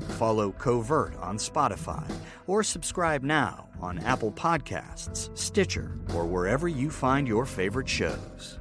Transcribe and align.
Follow 0.00 0.52
Covert 0.52 1.16
on 1.16 1.36
Spotify 1.38 2.10
or 2.46 2.62
subscribe 2.62 3.22
now 3.22 3.68
on 3.80 3.98
Apple 4.00 4.32
Podcasts, 4.32 5.36
Stitcher, 5.36 5.98
or 6.14 6.26
wherever 6.26 6.68
you 6.68 6.90
find 6.90 7.28
your 7.28 7.46
favorite 7.46 7.88
shows. 7.88 8.58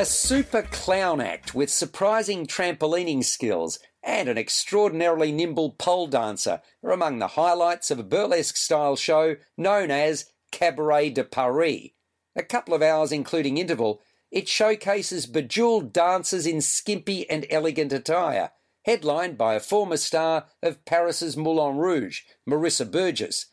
A 0.00 0.04
super 0.06 0.62
clown 0.62 1.20
act 1.20 1.54
with 1.54 1.68
surprising 1.68 2.46
trampolining 2.46 3.22
skills 3.22 3.78
and 4.02 4.30
an 4.30 4.38
extraordinarily 4.38 5.30
nimble 5.30 5.72
pole 5.72 6.06
dancer 6.06 6.62
are 6.82 6.92
among 6.92 7.18
the 7.18 7.28
highlights 7.28 7.90
of 7.90 7.98
a 7.98 8.02
burlesque 8.02 8.56
style 8.56 8.96
show 8.96 9.36
known 9.58 9.90
as 9.90 10.32
Cabaret 10.52 11.10
de 11.10 11.22
Paris. 11.22 11.90
A 12.36 12.42
couple 12.42 12.74
of 12.74 12.82
hours 12.82 13.12
including 13.12 13.58
interval, 13.58 14.00
it 14.30 14.48
showcases 14.48 15.26
bejeweled 15.26 15.92
dancers 15.92 16.46
in 16.46 16.60
skimpy 16.60 17.28
and 17.28 17.46
elegant 17.50 17.92
attire, 17.92 18.52
headlined 18.84 19.36
by 19.36 19.54
a 19.54 19.60
former 19.60 19.96
star 19.96 20.46
of 20.62 20.84
Paris's 20.84 21.36
Moulin 21.36 21.76
Rouge, 21.76 22.22
Marissa 22.48 22.88
Burgess. 22.90 23.46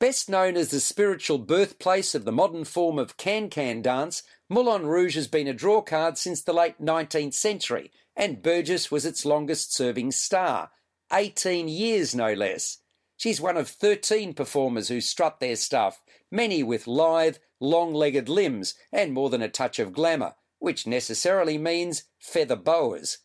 Best 0.00 0.28
known 0.28 0.56
as 0.56 0.70
the 0.70 0.80
spiritual 0.80 1.38
birthplace 1.38 2.14
of 2.14 2.24
the 2.24 2.32
modern 2.32 2.64
form 2.64 2.98
of 2.98 3.16
can-can 3.16 3.82
dance, 3.82 4.22
Moulin 4.48 4.86
Rouge 4.86 5.14
has 5.14 5.28
been 5.28 5.46
a 5.46 5.54
drawcard 5.54 6.16
since 6.16 6.42
the 6.42 6.52
late 6.52 6.80
19th 6.80 7.34
century, 7.34 7.92
and 8.16 8.42
Burgess 8.42 8.90
was 8.90 9.06
its 9.06 9.24
longest-serving 9.24 10.10
star. 10.10 10.70
18 11.12 11.68
years, 11.68 12.14
no 12.14 12.32
less. 12.32 12.78
She's 13.22 13.40
one 13.40 13.56
of 13.56 13.68
13 13.68 14.34
performers 14.34 14.88
who 14.88 15.00
strut 15.00 15.38
their 15.38 15.54
stuff, 15.54 16.02
many 16.28 16.64
with 16.64 16.88
lithe, 16.88 17.36
long 17.60 17.94
legged 17.94 18.28
limbs 18.28 18.74
and 18.90 19.12
more 19.12 19.30
than 19.30 19.42
a 19.42 19.48
touch 19.48 19.78
of 19.78 19.92
glamour, 19.92 20.34
which 20.58 20.88
necessarily 20.88 21.56
means 21.56 22.02
feather 22.18 22.56
boas. 22.56 23.18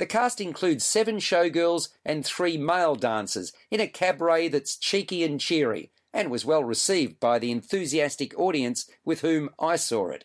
The 0.00 0.06
cast 0.06 0.40
includes 0.40 0.84
seven 0.84 1.18
showgirls 1.18 1.90
and 2.04 2.26
three 2.26 2.58
male 2.58 2.96
dancers 2.96 3.52
in 3.70 3.78
a 3.78 3.86
cabaret 3.86 4.48
that's 4.48 4.76
cheeky 4.76 5.22
and 5.22 5.38
cheery, 5.40 5.92
and 6.12 6.32
was 6.32 6.44
well 6.44 6.64
received 6.64 7.20
by 7.20 7.38
the 7.38 7.52
enthusiastic 7.52 8.36
audience 8.36 8.90
with 9.04 9.20
whom 9.20 9.50
I 9.60 9.76
saw 9.76 10.08
it. 10.08 10.24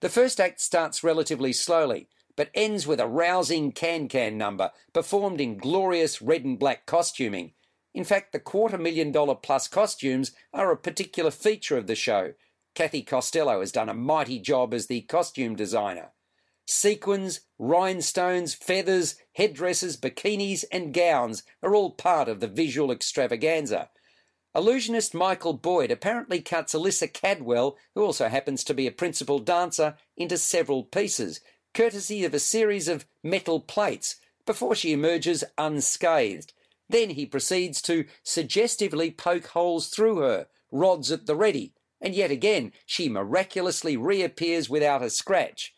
The 0.00 0.08
first 0.08 0.40
act 0.40 0.58
starts 0.58 1.04
relatively 1.04 1.52
slowly, 1.52 2.08
but 2.34 2.48
ends 2.54 2.86
with 2.86 2.98
a 2.98 3.06
rousing 3.06 3.72
can 3.72 4.08
can 4.08 4.38
number 4.38 4.70
performed 4.94 5.38
in 5.38 5.58
glorious 5.58 6.22
red 6.22 6.46
and 6.46 6.58
black 6.58 6.86
costuming. 6.86 7.52
In 7.94 8.04
fact, 8.04 8.32
the 8.32 8.38
quarter 8.38 8.78
million 8.78 9.10
dollar 9.10 9.34
plus 9.34 9.66
costumes 9.68 10.32
are 10.52 10.70
a 10.70 10.76
particular 10.76 11.30
feature 11.30 11.76
of 11.76 11.86
the 11.86 11.94
show. 11.94 12.34
Kathy 12.74 13.02
Costello 13.02 13.60
has 13.60 13.72
done 13.72 13.88
a 13.88 13.94
mighty 13.94 14.38
job 14.38 14.72
as 14.72 14.86
the 14.86 15.00
costume 15.02 15.56
designer. 15.56 16.10
Sequins, 16.66 17.40
rhinestones, 17.58 18.54
feathers, 18.54 19.16
headdresses, 19.32 19.96
bikinis, 19.96 20.64
and 20.70 20.94
gowns 20.94 21.42
are 21.62 21.74
all 21.74 21.90
part 21.90 22.28
of 22.28 22.38
the 22.38 22.46
visual 22.46 22.92
extravaganza. 22.92 23.90
Illusionist 24.54 25.12
Michael 25.12 25.54
Boyd 25.54 25.90
apparently 25.90 26.40
cuts 26.40 26.74
Alyssa 26.74 27.12
Cadwell, 27.12 27.76
who 27.94 28.04
also 28.04 28.28
happens 28.28 28.62
to 28.64 28.74
be 28.74 28.86
a 28.86 28.92
principal 28.92 29.40
dancer, 29.40 29.96
into 30.16 30.38
several 30.38 30.84
pieces, 30.84 31.40
courtesy 31.74 32.24
of 32.24 32.34
a 32.34 32.38
series 32.38 32.86
of 32.86 33.04
metal 33.22 33.60
plates, 33.60 34.16
before 34.46 34.74
she 34.74 34.92
emerges 34.92 35.44
unscathed. 35.58 36.52
Then 36.90 37.10
he 37.10 37.24
proceeds 37.24 37.80
to 37.82 38.04
suggestively 38.24 39.12
poke 39.12 39.46
holes 39.46 39.90
through 39.90 40.18
her, 40.18 40.48
rods 40.72 41.12
at 41.12 41.26
the 41.26 41.36
ready, 41.36 41.72
and 42.00 42.16
yet 42.16 42.32
again 42.32 42.72
she 42.84 43.08
miraculously 43.08 43.96
reappears 43.96 44.68
without 44.68 45.00
a 45.00 45.08
scratch. 45.08 45.72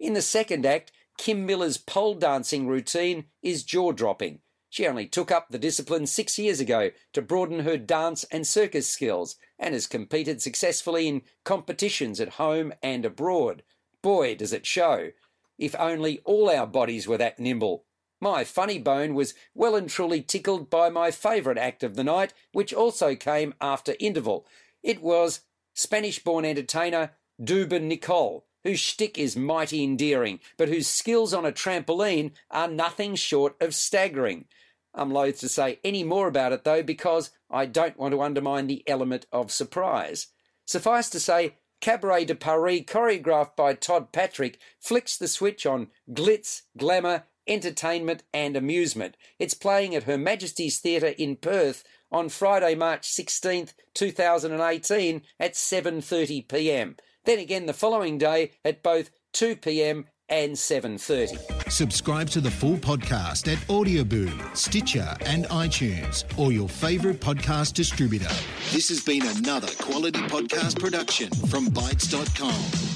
In 0.00 0.14
the 0.14 0.22
second 0.22 0.66
act, 0.66 0.90
Kim 1.18 1.46
Miller's 1.46 1.78
pole 1.78 2.14
dancing 2.14 2.66
routine 2.66 3.26
is 3.42 3.62
jaw 3.62 3.92
dropping. 3.92 4.40
She 4.68 4.88
only 4.88 5.06
took 5.06 5.30
up 5.30 5.50
the 5.50 5.58
discipline 5.58 6.08
six 6.08 6.36
years 6.36 6.58
ago 6.58 6.90
to 7.12 7.22
broaden 7.22 7.60
her 7.60 7.78
dance 7.78 8.24
and 8.24 8.44
circus 8.44 8.88
skills 8.88 9.36
and 9.60 9.72
has 9.72 9.86
competed 9.86 10.42
successfully 10.42 11.06
in 11.06 11.22
competitions 11.44 12.20
at 12.20 12.30
home 12.30 12.74
and 12.82 13.04
abroad. 13.04 13.62
Boy, 14.02 14.34
does 14.34 14.52
it 14.52 14.66
show! 14.66 15.12
If 15.58 15.76
only 15.78 16.18
all 16.24 16.50
our 16.50 16.66
bodies 16.66 17.06
were 17.06 17.18
that 17.18 17.38
nimble. 17.38 17.84
My 18.20 18.44
funny 18.44 18.78
bone 18.78 19.14
was 19.14 19.34
well 19.54 19.76
and 19.76 19.88
truly 19.88 20.22
tickled 20.22 20.70
by 20.70 20.88
my 20.88 21.10
favourite 21.10 21.58
act 21.58 21.82
of 21.82 21.96
the 21.96 22.04
night, 22.04 22.32
which 22.52 22.72
also 22.72 23.14
came 23.14 23.54
after 23.60 23.94
interval. 24.00 24.46
It 24.82 25.02
was 25.02 25.40
Spanish 25.74 26.22
born 26.24 26.44
entertainer 26.44 27.12
Dubin 27.42 27.82
Nicole, 27.82 28.46
whose 28.64 28.80
shtick 28.80 29.18
is 29.18 29.36
mighty 29.36 29.84
endearing, 29.84 30.40
but 30.56 30.68
whose 30.68 30.88
skills 30.88 31.34
on 31.34 31.44
a 31.44 31.52
trampoline 31.52 32.32
are 32.50 32.68
nothing 32.68 33.14
short 33.14 33.54
of 33.60 33.74
staggering. 33.74 34.46
I'm 34.94 35.10
loath 35.10 35.40
to 35.40 35.48
say 35.48 35.78
any 35.84 36.02
more 36.02 36.26
about 36.26 36.52
it 36.52 36.64
though, 36.64 36.82
because 36.82 37.30
I 37.50 37.66
don't 37.66 37.98
want 37.98 38.12
to 38.12 38.22
undermine 38.22 38.66
the 38.66 38.82
element 38.88 39.26
of 39.30 39.52
surprise. 39.52 40.28
Suffice 40.64 41.10
to 41.10 41.20
say, 41.20 41.56
Cabaret 41.82 42.24
de 42.24 42.34
Paris, 42.34 42.80
choreographed 42.80 43.54
by 43.54 43.74
Todd 43.74 44.10
Patrick, 44.10 44.58
flicks 44.80 45.18
the 45.18 45.28
switch 45.28 45.66
on 45.66 45.88
glitz, 46.10 46.62
glamour, 46.78 47.24
entertainment, 47.46 48.22
and 48.32 48.56
amusement. 48.56 49.16
It's 49.38 49.54
playing 49.54 49.94
at 49.94 50.04
Her 50.04 50.18
Majesty's 50.18 50.78
Theatre 50.78 51.14
in 51.18 51.36
Perth 51.36 51.84
on 52.10 52.28
Friday, 52.28 52.74
March 52.74 53.08
16th, 53.08 53.74
2018 53.94 55.22
at 55.40 55.54
7:30 55.54 56.48
p.m. 56.48 56.96
Then 57.24 57.38
again 57.38 57.66
the 57.66 57.72
following 57.72 58.18
day 58.18 58.52
at 58.64 58.82
both 58.82 59.10
2 59.32 59.56
p.m. 59.56 60.06
and 60.28 60.52
7:30. 60.52 61.70
Subscribe 61.70 62.28
to 62.30 62.40
the 62.40 62.50
full 62.50 62.76
podcast 62.76 63.52
at 63.52 63.58
Audioboom, 63.68 64.56
Stitcher, 64.56 65.16
and 65.26 65.46
iTunes, 65.46 66.24
or 66.38 66.52
your 66.52 66.68
favorite 66.68 67.20
podcast 67.20 67.74
distributor. 67.74 68.34
This 68.72 68.88
has 68.88 69.02
been 69.02 69.26
another 69.26 69.68
quality 69.80 70.20
podcast 70.20 70.78
production 70.80 71.30
from 71.30 71.66
Bytes.com. 71.66 72.95